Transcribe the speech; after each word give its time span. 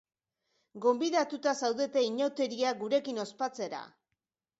Gonbidatuta 0.85 1.53
zaudete 1.67 2.03
inauteriak 2.05 2.79
gurekin 2.81 3.21
ospatzera! 3.25 3.83